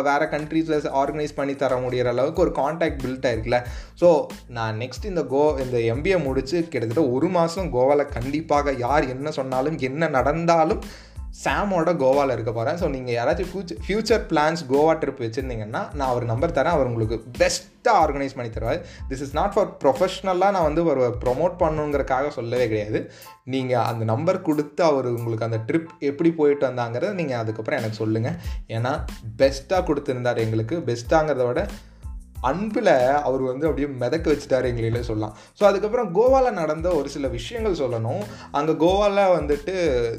வேறு 0.10 0.27
கண்ட்ரீஸில் 0.34 0.89
ஆர்கனைஸ் 1.01 1.38
பண்ணி 1.39 1.55
தர 1.63 1.77
முடிகிற 1.86 2.12
அளவுக்கு 2.15 2.43
ஒரு 2.46 2.53
கான்டாக்ட் 2.62 3.01
பில்ட் 3.03 3.27
ஆயிருக்குல்ல. 3.29 3.60
ஸோ 4.01 4.10
நான் 4.58 4.79
நெக்ஸ்ட் 4.84 5.10
இந்த 5.12 5.24
கோ 5.36 5.43
இந்த 5.65 5.77
எம்பிஏ 5.93 6.20
முடிச்சு 6.27 6.58
கிட்டத்தட்ட 6.72 7.05
ஒரு 7.15 7.29
மாதம் 7.38 7.72
கோவாவில் 7.77 8.13
கண்டிப்பாக 8.17 8.75
யார் 8.86 9.08
என்ன 9.15 9.31
சொன்னாலும் 9.39 9.79
என்ன 9.89 10.10
நடந்தாலும் 10.17 10.84
சாமோட 11.44 11.90
கோவாவில் 12.04 12.34
இருக்க 12.36 12.52
போகிறேன் 12.52 12.80
ஸோ 12.82 12.88
நீங்கள் 12.94 13.16
யாராச்சும் 13.18 13.50
future 13.52 13.80
future 13.86 14.24
plans 14.32 14.62
Goa 14.72 14.94
trip 15.02 15.22
வச்சுருந்தீங்கன்னா 15.26 15.82
நான் 15.98 16.12
அவர் 16.14 16.26
நம்பர் 16.32 16.56
தரேன். 16.58 16.76
அவர் 16.78 16.90
உங்களுக்கு 16.92 17.18
பெஸ்ட்டாக 17.40 18.02
ஆர்கனைஸ் 18.04 18.36
பண்ணி 18.38 18.52
தருவார். 18.56 18.82
திஸ் 19.12 19.24
இஸ் 19.26 19.36
நாட் 19.40 19.54
ஃபார் 19.56 19.70
ப்ரொஃபஷ்னலாக 19.84 20.56
நான் 20.56 20.68
வந்து 20.70 20.84
ஒரு 20.94 21.04
ப்ரொமோட் 21.24 21.56
பண்ணுங்கிறக்காக 21.64 22.32
சொல்லவே 22.38 22.66
கிடையாது. 22.72 23.02
நீங்கள் 23.54 23.86
அந்த 23.92 24.04
நம்பர் 24.14 24.46
கொடுத்து 24.50 24.84
அவர் 24.90 25.08
உங்களுக்கு 25.18 25.48
அந்த 25.50 25.60
ட்ரிப் 25.70 25.92
எப்படி 26.10 26.32
போயிட்டு 26.42 26.66
வந்தாங்கிறத 26.70 27.14
நீங்கள் 27.22 27.42
அதுக்கப்புறம் 27.44 27.80
எனக்கு 27.82 28.02
சொல்லுங்கள் 28.04 28.38
ஏன்னா 28.78 28.94
பெஸ்ட்டாக 29.42 29.84
கொடுத்துருந்தார் 29.90 30.44
எங்களுக்கு. 30.46 30.78
பெஸ்ட்டாங்கிறத 30.90 31.48
விட 31.52 31.64
அன்பில் 32.50 32.92
அவர் 33.28 33.44
வந்து 33.50 33.68
அப்படியே 33.70 33.88
மிதக்க 34.04 34.26
வச்சுட்டாரு 34.32 34.70
எங்களிலே 34.72 35.02
சொல்லலாம். 35.10 35.34
ஸோ 35.60 35.64
அதுக்கப்புறம் 35.70 36.10
கோவாவில் 36.18 36.60
நடந்த 36.62 36.88
ஒரு 37.00 37.10
சில 37.16 37.28
விஷயங்கள் 37.38 37.80
சொல்லணும். 37.82 38.24
அங்கே 38.60 38.76
கோவாவில் 38.84 39.34
வந்துட்டு 39.38 39.76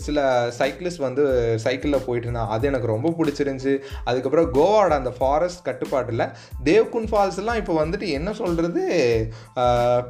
சில 0.07 0.27
சைக்கிளிஸ்ட் 0.61 1.05
வந்து 1.07 1.25
சைக்கிளில் 1.67 2.07
போயிட்டு 2.07 2.29
இருந்தான். 2.29 2.53
அது 2.57 2.71
எனக்கு 2.71 2.93
ரொம்ப 2.95 3.13
பிடிச்சிருந்துச்சி. 3.19 3.75
அதுக்கப்புறம் 4.11 4.51
கோவாவோட 4.59 4.95
அந்த 5.01 5.13
ஃபாரஸ்ட் 5.19 5.67
கட்டுப்பாட்டில் 5.69 6.27
தேவ்குன் 6.71 7.11
ஃபால்ஸ்லாம் 7.13 7.61
இப்போ 7.63 7.77
வந்துட்டு 7.83 8.09
என்ன 8.19 8.33
சொல்கிறது 8.43 8.83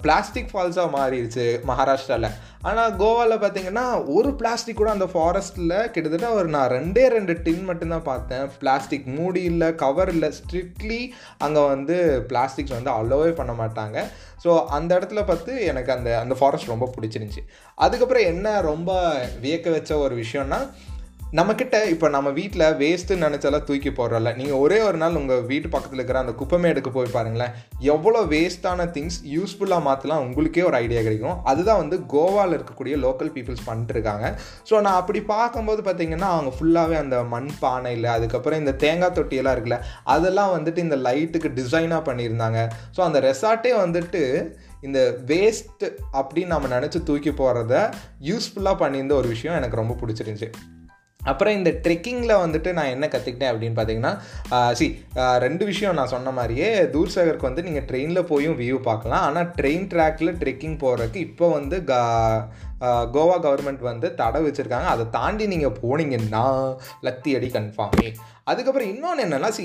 பிளாஸ்டிக் 0.07 0.51
ஃபால்ஸாக 0.55 0.89
மாறிடுச்சு 0.97 1.47
மகாராஷ்டிராவில் 1.71 2.31
ஆனால் 2.69 2.93
கோவாவில் 3.01 3.41
பார்த்தீங்கன்னா 3.43 3.87
ஒரு 4.17 4.31
பிளாஸ்டிக் 4.41 4.81
கூட 4.81 4.91
அந்த 4.97 5.07
ஃபாரஸ்ட்டில் 5.13 5.73
கிட்டத்தட்ட 5.95 6.29
ஒரு 6.39 6.49
நான் 6.57 6.73
ரெண்டே 6.75 7.05
ரெண்டு 7.15 7.35
டின் 7.47 7.65
மட்டும்தான் 7.69 8.05
பார்த்தேன். 8.11 8.45
பிளாஸ்டிக் 8.61 9.09
மூடி 9.17 9.43
இல்லை 9.51 9.69
கவர் 9.83 10.11
இல்லை 10.15 10.31
ஸ்ட்ரிக்ட்லி 10.39 11.01
அங்கே 11.47 11.63
வந்து 11.73 11.97
பிளாஸ்டிக்ஸ் 12.03 12.77
வந்து 12.79 12.91
அலோவே 12.91 13.31
பண்ண 13.31 13.53
மாட்டாங்க. 13.53 13.99
ஸோ 14.45 14.51
அந்த 14.67 14.99
இடத்துல 14.99 15.27
பார்த்து 15.27 15.53
எனக்கு 15.65 15.93
அந்த 15.93 16.19
அந்த 16.19 16.35
ஃபாரஸ்ட் 16.35 16.73
ரொம்ப 16.75 16.91
பிடிச்சிருந்துச்சி. 16.95 17.43
அதுக்கப்புறம் 17.75 18.23
என்ன 18.23 18.61
ரொம்ப 18.61 18.93
வியக்க 19.43 19.71
வச்ச 19.71 19.99
ஒரு 19.99 20.15
விஷயம்னா 20.17 20.61
நம்மக்கிட்ட 21.39 21.77
இப்போ 21.93 22.07
நம்ம 22.15 22.31
வீட்டில் 22.39 22.65
வேஸ்ட்டுன்னு 22.81 23.27
நினச்சாலாம் 23.27 23.65
தூக்கி 23.69 23.91
போடுறோம்ல. 23.91 24.31
நீங்கள் 24.39 24.59
ஒரே 24.65 24.79
ஒரு 24.81 24.99
நாள் 25.03 25.15
உங்கள் 25.21 25.45
வீட்டு 25.51 25.69
பக்கத்தில் 25.69 26.01
இருக்கிற 26.01 26.19
அந்த 26.25 26.33
குப்பைமேடுக்கு 26.41 26.91
போய் 26.97 27.15
பாருங்களேன். 27.15 27.53
எவ்வளோ 27.93 28.21
வேஸ்ட்டான 28.33 28.87
திங்ஸ் 28.97 29.17
யூஸ்ஃபுல்லாக 29.35 29.83
மாற்றலாம் 29.87 30.25
உங்களுக்கே 30.25 30.63
ஒரு 30.63 30.77
ஐடியா 30.77 31.03
கிடைக்கும். 31.07 31.39
அதுதான் 31.51 31.81
வந்து 31.83 31.99
கோவாவில் 32.15 32.57
இருக்கக்கூடிய 32.59 32.97
லோக்கல் 33.05 33.33
பீப்புள்ஸ் 33.37 33.65
பண்ணிட்டுருக்காங்க. 33.69 34.27
ஸோ 34.71 34.75
நான் 34.87 34.99
அப்படி 35.03 35.23
பார்க்கும்போது 35.23 35.83
பார்த்திங்கன்னா 35.87 36.29
அவங்க 36.35 36.53
ஃபுல்லாகவே 36.59 36.99
அந்த 37.05 37.23
மண் 37.35 37.51
பானையில் 37.63 38.09
அதுக்கப்புறம் 38.17 38.61
இந்த 38.65 38.75
தேங்காய் 38.85 39.17
தொட்டியெல்லாம் 39.21 39.57
இருக்குல்ல 39.57 39.79
அதெல்லாம் 40.17 40.53
வந்துட்டு 40.57 40.85
இந்த 40.87 40.97
லைட்டுக்கு 40.97 41.51
டிசைனாக 41.61 42.03
பண்ணியிருந்தாங்க. 42.11 42.61
ஸோ 42.99 43.03
அந்த 43.09 43.21
ரெசார்ட்டே 43.29 43.75
வந்துட்டு 43.85 44.23
இந்த 44.81 45.01
வேஸ்ட் 45.33 45.87
அப்படின்னு 46.21 46.55
நம்ம 46.57 46.69
நினச்சி 46.77 47.03
தூக்கி 47.11 47.35
போகிறத 47.43 47.75
யூஸ்ஃபுல்லாக 48.31 48.83
பண்ணியிருந்த 48.85 49.17
ஒரு 49.23 49.29
விஷயம் 49.29 49.59
எனக்கு 49.63 49.83
ரொம்ப 49.83 49.97
பிடிச்சிருந்துச்சி. 50.03 50.51
அப்புறம் 51.31 51.57
இந்த 51.59 51.71
ட்ரெக்கிங்கில் 51.85 52.41
வந்துட்டு 52.45 52.71
நான் 52.79 52.93
என்ன 52.95 53.07
கற்றுக்கிட்டேன் 53.13 53.53
அப்படின்னு 53.53 53.79
பார்த்தீங்கன்னா 53.79 54.13
சி 54.79 54.87
ரெண்டு 55.45 55.65
விஷயம் 55.71 55.97
நான் 55.99 56.13
சொன்ன 56.15 56.33
மாதிரியே 56.39 56.69
தூர்சாகருக்கு 56.97 57.51
வந்து 57.51 57.67
நீங்கள் 57.69 57.87
ட்ரெயினில் 57.91 58.29
போயும் 58.33 58.59
வியூ 58.63 58.79
பார்க்கலாம். 58.91 59.25
ஆனால் 59.29 59.51
ட்ரெயின் 59.61 59.89
ட்ராக்கில் 59.95 60.39
ட்ரெக்கிங் 60.43 60.77
போகிறதுக்கு 60.85 61.25
இப்போ 61.29 61.49
வந்து 61.59 61.79
கா 61.93 62.03
கோவா 63.15 63.35
கவர்மெண்ட் 63.43 63.83
வந்து 63.89 64.09
தடை 64.21 64.39
வச்சுருக்காங்க. 64.45 64.89
அதை 64.95 65.05
தாண்டி 65.17 65.45
நீங்கள் 65.53 65.77
போனீங்கன்னா 65.83 66.45
லத்தி 67.07 67.31
அடி 67.39 67.49
கன்ஃபார்மே 67.57 68.09
அதுக்கப்புறம் 68.51 68.89
இன்னொன்று 68.93 69.25
என்னென்னா 69.25 69.49
சி 69.57 69.65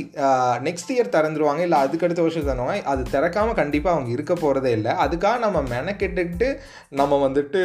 நெக்ஸ்ட் 0.66 0.92
இயர் 0.96 1.12
திறந்துருவாங்க 1.16 1.62
இல்லை 1.68 1.78
அதுக்கடுத்த 1.84 2.22
வருஷம் 2.26 2.50
தருவாங்க 2.50 2.84
அது 2.92 3.02
திறக்காமல் 3.14 3.58
கண்டிப்பாக 3.60 3.96
அவங்க 3.96 4.10
இருக்க 4.16 4.34
போகிறதே 4.42 4.72
இல்லை. 4.78 4.92
அதுக்காக 5.04 5.38
நம்ம 5.46 5.62
மெனக்கெட்டுக்கிட்டு 5.72 6.50
நம்ம 7.00 7.18
வந்துட்டு 7.24 7.62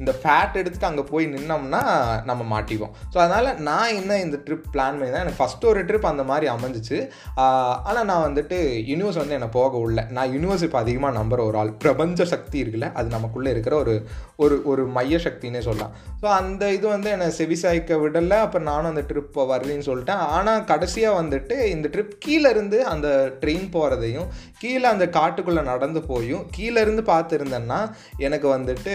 இந்த 0.00 0.12
ஃபேட் 0.20 0.56
எடுத்துகிட்டு 0.60 0.88
அங்கே 0.90 1.04
போய் 1.10 1.26
நின்னோம்னா 1.34 1.82
நம்ம 2.30 2.46
மாட்டிப்போம். 2.52 2.94
ஸோ 3.12 3.18
அதனால் 3.24 3.50
நான் 3.68 3.96
என்ன 4.00 4.18
இந்த 4.26 4.38
ட்ரிப் 4.46 4.66
பிளான் 4.76 4.98
பண்ணி 5.00 5.12
தான் 5.16 5.24
எனக்கு 5.24 5.40
ஃபஸ்ட்டு 5.42 5.70
ஒரு 5.72 5.82
ட்ரிப் 5.90 6.08
அந்த 6.12 6.26
மாதிரி 6.30 6.48
அமைஞ்சிச்சு. 6.54 7.00
ஆனால் 7.88 8.08
நான் 8.12 8.24
வந்துட்டு 8.28 8.58
யூனிவர்ஸ் 8.92 9.20
வந்து 9.22 9.36
என்னை 9.38 9.50
போக 9.58 9.76
உள்ள 9.84 10.06
நான் 10.18 10.32
யூனிவர்ஸ் 10.36 10.66
இப்போ 10.68 10.80
அதிகமாக 10.84 11.18
நம்புகிற 11.18 11.46
ஒரு 11.50 11.58
ஆள். 11.62 11.74
பிரபஞ்ச 11.84 12.28
சக்தி 12.34 12.58
இருக்குல்ல 12.64 12.90
அது 13.00 13.16
நமக்குள்ளே 13.16 13.52
இருக்கிற 13.56 13.76
ஒரு 13.84 13.96
ஒரு 14.44 14.58
ஒரு 14.70 14.82
மைய 14.96 15.20
சக்தினே 15.26 15.62
சொல்லலாம். 15.68 15.92
ஸோ 16.22 16.26
அந்த 16.40 16.64
இது 16.78 16.86
வந்து 16.96 17.08
என்னை 17.14 17.30
செவிசாய்க்க 17.40 18.02
விடலை 18.02 18.40
அப்போ 18.46 18.58
நானும் 18.72 18.92
அந்த 18.94 19.04
ட்ரிப் 19.12 19.38
வரலன்னு 19.52 19.88
சொல்லிட்டேன். 19.90 20.24
ஆனால் 20.36 20.45
கடைசியாக 20.70 21.18
வந்துட்டு 21.20 21.56
இந்த 21.74 21.86
ட்ரிப் 21.94 22.14
கீழேருந்து 22.24 22.78
அந்த 22.92 23.08
ட்ரெயின் 23.42 23.66
போகிறதையும் 23.74 24.28
கீழே 24.62 24.86
அந்த 24.92 25.06
காட்டுக்குள்ளே 25.16 25.62
நடந்து 25.70 26.00
போயும் 26.02 26.44
கீழேருந்து 26.56 27.04
பார்த்துருந்தேன்னா 27.12 27.80
எனக்கு 28.26 28.48
வந்துட்டு 28.56 28.94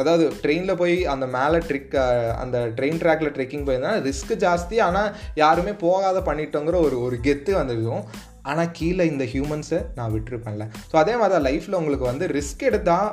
அதாவது 0.00 0.24
ட்ரெயினில் 0.42 0.80
போய் 0.82 0.96
அந்த 1.14 1.28
மேலே 1.36 1.60
ட்ரிக் 1.68 1.96
அந்த 2.42 2.58
ட்ரெயின் 2.78 3.00
ட்ராக்கில் 3.02 3.34
ட்ரெக்கிங் 3.36 3.66
போயிருந்தா 3.68 3.94
ரிஸ்க் 4.08 4.34
ஜாஸ்தி. 4.46 4.76
ஆனால் 4.86 5.12
யாருமே 5.42 5.74
போகாத 5.84 6.18
பண்ணிட்டோங்கிற 6.28 6.78
ஒரு 6.86 6.98
ஒரு 7.06 7.18
கெத்து 7.26 7.54
வந்துருக்கும் 7.60 8.04
ஆனால் 8.50 8.70
கீழே 8.78 9.04
இந்த 9.12 9.24
ஹியூமன்ஸை 9.32 9.80
நான் 9.96 10.12
விட்டுருப்பேன்ல. 10.14 10.66
ஸோ 10.90 10.94
அதே 11.00 11.14
மாதிரி 11.20 11.34
தான் 11.34 11.46
லைஃப்பில் 11.48 11.78
உங்களுக்கு 11.80 12.06
வந்து 12.10 12.26
ரிஸ்க் 12.36 12.62
எடுத்தால் 12.68 13.10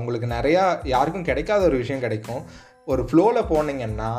உங்களுக்கு 0.00 0.28
நிறையா 0.34 0.64
யாருக்கும் 0.94 1.28
கிடைக்காத 1.28 1.62
ஒரு 1.70 1.78
விஷயம் 1.82 2.04
கிடைக்கும். 2.06 2.42
ஒரு 2.92 3.02
ஃப்ளோவில் 3.08 3.48
போனீங்கன்னா 3.52 4.10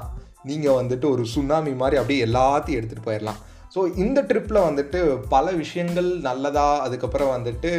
நீங்கள் 0.46 0.78
வந்துட்டு 0.80 1.06
ஒரு 1.10 1.24
சுனாமி 1.26 1.72
மாதிரி 1.74 1.98
அப்படியே 1.98 2.26
எல்லாத்தையும் 2.26 2.80
எடுத்துகிட்டு 2.80 3.08
போயிடலாம் 3.08 3.40
ஸோ 3.74 3.80
இந்த 4.04 4.20
ட்ரிப்பில் 4.30 4.66
வந்துட்டு 4.68 5.00
பல 5.34 5.46
விஷயங்கள் 5.62 6.08
நல்லதாக 6.28 6.84
அதுக்கப்புறம் 6.86 7.32
வந்துட்டு 7.34 7.72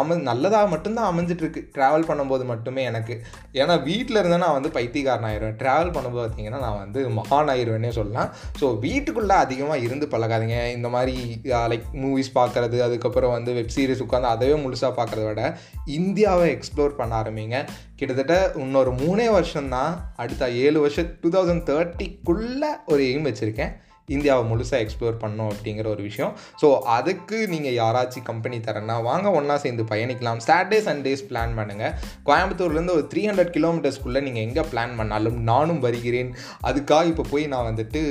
அம 0.00 0.16
நல்லதாக 0.28 0.70
மட்டும்தான் 0.74 1.08
அமைஞ்சிட்ருக்கு. 1.12 1.60
ட்ராவல் 1.76 2.06
பண்ணும்போது 2.10 2.44
மட்டுமே 2.50 2.82
எனக்கு. 2.90 3.14
ஏன்னா 3.60 3.74
வீட்டில் 3.88 4.20
இருந்தால் 4.20 4.44
நான் 4.44 4.56
வந்து 4.58 4.72
பைத்தியக்காரன் 4.76 5.28
ஆயிடுவேன் 5.30 5.58
ட்ராவல் 5.62 5.92
பண்ணும்போது 5.96 6.24
பார்த்தீங்கன்னா 6.24 6.62
நான் 6.66 6.80
வந்து 6.84 7.02
மகான் 7.18 7.52
ஆயிடுவேனே 7.54 7.92
சொல்லலாம். 7.98 8.30
ஸோ 8.60 8.68
வீட்டுக்குள்ளே 8.86 9.36
அதிகமாக 9.44 9.84
இருந்து 9.86 10.08
பழகாதீங்க. 10.14 10.58
இந்த 10.76 10.90
மாதிரி 10.96 11.16
லைக் 11.72 11.86
மூவிஸ் 12.04 12.32
பார்க்குறது 12.40 12.78
அதுக்கப்புறம் 12.88 13.36
வந்து 13.36 13.52
வெப் 13.60 13.74
சீரிஸ் 13.76 14.04
உட்காந்து 14.06 14.32
அதவே 14.34 14.56
முழுசாக 14.64 14.92
பார்க்குறத 15.00 15.28
விட 15.30 15.44
இந்தியாவை 16.00 16.48
எக்ஸ்ப்ளோர் 16.56 16.98
பண்ண 17.00 17.14
ஆரம்பிங்க. 17.22 17.58
கிட்டத்தட்ட 18.00 18.36
இன்னொரு 18.64 18.92
மூணே 19.04 19.26
வருஷம் 19.38 19.72
தான் 19.76 19.92
அடுத்த 20.22 20.48
ஏழு 20.64 20.78
வருஷம் 20.84 21.10
டூ 21.22 21.30
தௌசண்ட் 21.36 21.66
தேர்ட்டிக்குள்ளே 21.70 22.70
ஒரு 22.92 23.02
எய்ம் 23.10 23.28
வச்சுருக்கேன். 23.28 23.72
இந்தியாவை 24.08 24.44
முழுசாக 24.50 24.82
எக்ஸ்ப்ளோர் 24.84 25.16
பண்ணோம் 25.22 25.50
அப்படிங்கிற 25.52 25.86
ஒரு 25.94 26.02
விஷயம். 26.02 26.32
ஸோ 26.62 26.68
அதுக்கு 26.96 27.36
நீங்கள் 27.52 27.76
யாராச்சும் 27.80 28.26
கம்பெனி 28.30 28.56
தரேன்னா 28.66 28.96
வாங்க 29.02 29.30
ஒன்றா 29.30 29.56
சேர்ந்து 29.64 29.84
பயணிக்கலாம். 29.92 30.40
சாட்டர்டே 30.48 30.78
சண்டேஸ் 30.88 31.22
பிளான் 31.30 31.54
பண்ணுங்கள் 31.58 31.92
கோயம்புத்தூர்லேருந்து 32.28 32.96
ஒரு 32.98 33.06
த்ரீ 33.12 33.22
ஹண்ட்ரட் 33.28 33.52
கிலோமீட்டர்ஸ்க்குள்ளே 33.56 34.22
நீங்கள் 34.26 34.44
எங்கே 34.46 34.64
பிளான் 34.72 34.96
பண்ணாலும் 35.00 35.38
நானும் 35.50 35.80
வருகிறேன். 35.86 36.30
அதுக்காக 36.70 37.10
இப்போ 37.12 37.26
போய் 37.32 37.46
நான் 37.54 37.68
வந்துட்டு 37.70 38.02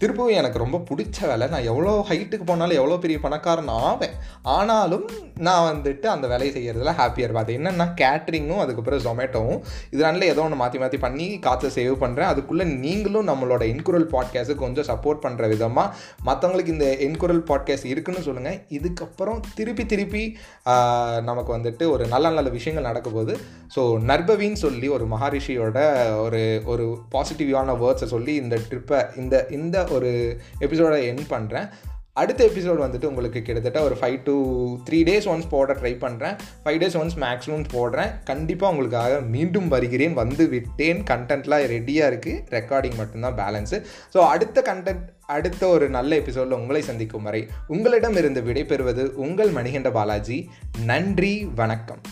திருப்பவும் 0.00 0.38
எனக்கு 0.40 0.62
ரொம்ப 0.64 0.80
பிடிச்ச 0.90 1.26
வேலை. 1.32 1.48
நான் 1.54 1.68
எவ்வளோ 1.72 1.92
ஹைட்டுக்கு 2.10 2.46
போனாலும் 2.52 2.78
எவ்வளோ 2.80 2.98
பெரிய 3.04 3.18
பணக்காரன் 3.26 3.72
ஆவேன். 3.88 4.16
ஆனாலும் 4.56 5.06
நான் 5.48 5.66
வந்துட்டு 5.70 6.06
அந்த 6.14 6.26
வேலையை 6.32 6.54
செய்கிறதுல 6.56 6.92
ஹாப்பியாக 7.00 7.26
இருப்பேன் 7.26 7.44
அது 7.46 7.58
என்னென்னா 7.58 7.88
கேட்ரிங்கும் 8.02 8.62
அதுக்கப்புறம் 8.64 9.04
ஜொமேட்டோவும் 9.06 9.60
இதனால 9.94 10.26
ஏதோ 10.32 10.42
ஒன்று 10.46 10.60
மாற்றி 10.62 10.78
மாற்றி 10.82 10.98
பண்ணி 11.04 11.26
காற்றை 11.46 11.70
சேவ் 11.76 11.94
பண்ணுறேன் 12.02 12.30
அதுக்குள்ளே 12.32 12.64
நீங்களும் 12.84 13.28
நம்மளோட 13.30 13.62
இன்குரல் 13.74 14.08
பாட்காஸ்ட்டு 14.14 14.60
கொஞ்சம் 14.64 14.88
சப்போர்ட் 14.90 15.22
பண்ண 15.24 15.32
பண்ணுற 15.34 15.48
விதமாக 15.48 15.94
மற்றவங்களுக்கு 16.26 16.66
இந்த 16.66 16.96
என்குரல் 17.00 17.42
பாட்காஸ்ட் 17.48 17.84
இருக்குன்னு 17.84 18.22
சொல்லுங்கள் 18.22 18.60
இதுக்கப்புறம் 18.68 19.40
திருப்பி 19.54 19.86
திருப்பி 19.86 20.36
நமக்கு 21.22 21.56
வந்துட்டு 21.56 21.88
ஒரு 21.88 22.06
நல்ல 22.06 22.30
நல்ல 22.30 22.50
விஷயங்கள் 22.50 22.86
நடக்க 22.86 23.10
போகுது. 23.10 23.38
ஸோ 23.76 23.98
நர்பவின்னு 24.00 24.52
சொல்லி 24.52 24.88
ஒரு 24.88 25.06
மகாரிஷியோட 25.06 25.78
ஒரு 26.20 26.62
ஒரு 26.64 26.98
பாசிட்டிவான 27.12 27.76
வேர்ட்ஸை 27.78 28.04
சொல்லி 28.04 28.34
இந்த 28.34 28.58
ட்ரிப்பை 28.70 29.16
இந்த 29.16 29.46
இந்த 29.50 29.84
ஒரு 29.84 30.38
எபிசோடை 30.58 31.06
என் 31.06 31.26
பண்ணுறேன் 31.30 31.70
அடுத்த 32.20 32.40
எபிசோட் 32.48 32.82
வந்துட்டு 32.82 33.08
உங்களுக்கு 33.10 33.40
கிட்டத்தட்ட 33.46 33.78
ஒரு 33.86 33.94
five 34.00 34.18
to 34.26 34.34
three 34.88 34.98
days 35.08 35.26
once 35.32 35.48
போட 35.54 35.74
ட்ரை 35.80 35.92
பண்ணுறேன் 36.04 36.36
ஃபைவ் 36.64 36.78
டேஸ் 36.82 36.96
ஒன்ஸ் 37.00 37.16
மேக்ஸிமம் 37.24 37.64
போடுறேன். 37.72 38.12
கண்டிப்பாக 38.30 38.72
உங்களுக்காக 38.72 39.18
மீண்டும் 39.34 39.68
வருகிறேன். 39.74 40.14
வந்து 40.20 40.44
விட்டேன். 40.54 41.02
கண்டென்ட்லாம் 41.10 41.66
ரெடியாக 41.74 42.10
இருக்குது 42.12 42.40
ரெக்கார்டிங் 42.56 42.98
மட்டும்தான் 43.02 43.38
பேலன்ஸு 43.42 43.78
ஸோ 44.14 44.20
அடுத்த 44.34 44.62
கண்டென்ட் 44.70 45.04
அடுத்த 45.36 45.62
ஒரு 45.74 45.86
நல்ல 45.98 46.14
எபிசோடில் 46.22 46.58
உங்களை 46.62 46.82
சந்திக்கும் 46.90 47.28
வரை 47.28 47.44
உங்களிடம் 47.76 48.18
இருந்து 48.22 48.42
விடைபெறுவது 48.50 49.06
உங்கள் 49.26 49.56
மணிகண்ட 49.60 49.90
பாலாஜி. 50.00 50.38
நன்றி 50.92 51.34
வணக்கம். 51.62 52.04